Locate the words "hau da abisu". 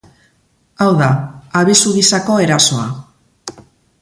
0.85-1.93